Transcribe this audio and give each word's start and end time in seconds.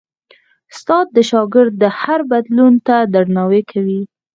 استاد 0.71 1.07
د 1.15 1.17
شاګرد 1.29 1.81
هر 2.01 2.19
بدلون 2.31 2.73
ته 2.87 2.95
درناوی 3.13 3.61
کوي. 3.71 4.01